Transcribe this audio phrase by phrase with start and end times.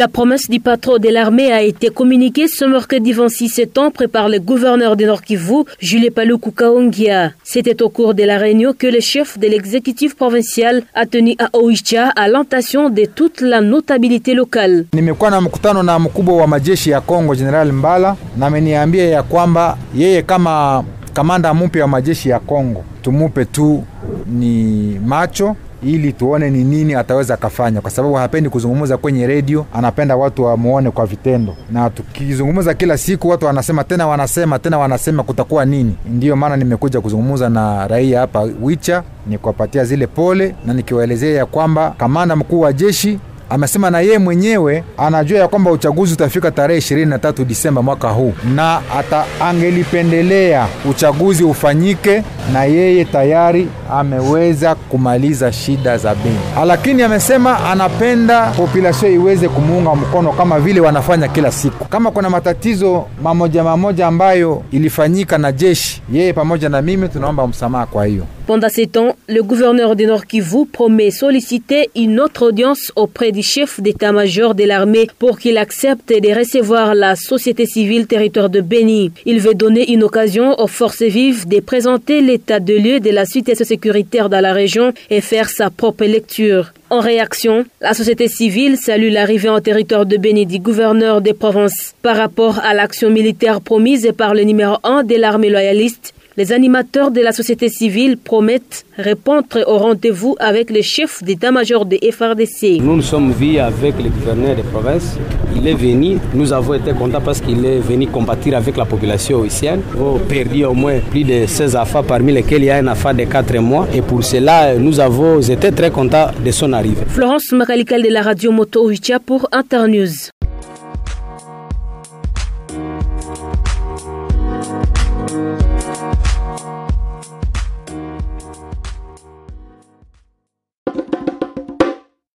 [0.00, 4.40] La promesse du patron de l'armée a été communiquée ce mercredi 26 septembre par le
[4.40, 7.30] gouverneur de Nord Kivu, Julie Paluku Kaongia.
[7.44, 11.48] C'était au cours de la réunion que le chef de l'exécutif provincial a tenu à
[11.56, 14.86] Oicha à l'entation de toute la notabilité locale.
[14.94, 19.78] Nimekuwa na mkutano na mkubwa wa majeshi ya Kongo General Mbala na ameniambia ya kwamba
[19.96, 23.84] yeye kama kamanda mpya wa majeshi ya Kongo tumupe tu
[24.26, 25.56] ni macho
[25.86, 30.90] ili tuone ni nini ataweza akafanya, kwa sababu hapendi kuzungumza kwenye redio, anapenda watu wamuone
[30.90, 31.56] kwa vitendo.
[31.72, 35.96] Na tukizungumza kila siku watu wanasema tena wanasema tena wanasema kutakuwa nini.
[36.10, 41.46] Ndiyo maana nimekuja kuzungumza na raia hapa Wicha, ni kuwapatia zile pole na nikiwaelezea ya
[41.46, 43.18] kwamba kamanda mkuu wa jeshi
[43.50, 48.80] amesema na yeye mwenyewe anajua ya kwamba uchaguzi utafika tarehe 23 Disemba mwaka huu, na
[48.98, 58.50] ata angelipendelea uchaguzi ufanyike, na yeye tayari ameweza kumaliza shida za Beni, lakini amesema anapenda
[58.50, 61.84] population iweze kumuunga mkono kama vile wanafanya kila siku.
[61.84, 67.86] Kama kuna matatizo mamoja mamoja ambayo ilifanyika na jeshi, yeye pamoja na mimi tunaomba msamaha
[67.86, 68.26] kwa hiyo.
[68.46, 73.42] Pendant ces temps, le gouverneur de Nord Kivu promet solliciter une autre audience auprès du
[73.42, 79.12] chef d'état-major de l'armée pour qu'il accepte de recevoir la société civile territoire de Beni.
[79.24, 83.24] Il veut donner une occasion aux forces vives de présenter l'état de lieu de la
[83.24, 86.74] situation sécuritaire dans la région et faire sa propre lecture.
[86.90, 91.94] En réaction, la société civile salue l'arrivée en territoire de Beni du gouverneur des provinces.
[92.02, 97.10] Par rapport à l'action militaire promise par le numéro 1 de l'armée loyaliste, les animateurs
[97.10, 102.80] de la société civile promettent répondre au rendez-vous avec le chef d'état-major de FRDC.
[102.80, 105.16] Nous nous sommes vus avec le gouverneur des provinces.
[105.54, 109.42] Il est venu, nous avons été contents parce qu'il est venu combattre avec la population
[109.42, 109.82] haïtienne.
[109.94, 112.86] Nous avons perdu au moins plus de 16 affaires, parmi lesquels il y a un
[112.88, 113.86] affaire de 4 mois.
[113.94, 117.04] Et pour cela, nous avons été très contents de son arrivée.
[117.06, 118.90] Florence Makalikal de la radio Moto
[119.24, 120.30] pour Internews.